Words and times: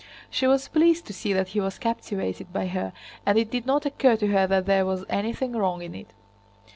She 0.31 0.47
was 0.47 0.67
pleased 0.67 1.05
to 1.05 1.13
see 1.13 1.31
that 1.33 1.49
he 1.49 1.59
was 1.59 1.77
captivated 1.77 2.51
by 2.51 2.65
her 2.65 2.91
and 3.23 3.37
it 3.37 3.51
did 3.51 3.67
not 3.67 3.85
occur 3.85 4.15
to 4.15 4.29
her 4.29 4.47
that 4.47 4.65
there 4.65 4.83
was 4.83 5.05
anything 5.11 5.51
wrong 5.51 5.83
in 5.83 5.93
it. 5.93 6.11